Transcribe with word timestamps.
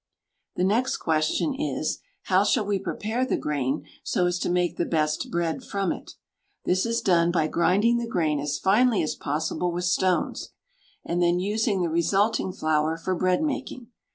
The 0.55 0.63
next 0.63 0.97
question 0.97 1.53
is, 1.53 1.99
how 2.23 2.43
shall 2.43 2.65
we 2.65 2.79
prepare 2.79 3.23
the 3.23 3.37
grain 3.37 3.85
so 4.03 4.25
as 4.25 4.39
to 4.39 4.49
make 4.49 4.75
the 4.77 4.85
best 4.87 5.29
bread 5.29 5.63
from 5.63 5.91
it? 5.91 6.13
This 6.65 6.87
is 6.87 7.01
done 7.01 7.29
by 7.31 7.45
grinding 7.47 7.97
the 7.99 8.07
grain 8.07 8.39
as 8.39 8.57
finely 8.57 9.03
as 9.03 9.13
possible 9.13 9.71
with 9.71 9.85
stones, 9.85 10.53
and 11.05 11.21
then 11.21 11.37
using 11.39 11.83
the 11.83 11.89
resulting 11.89 12.51
flour 12.51 12.97
for 12.97 13.13
bread 13.13 13.43
making. 13.43 13.89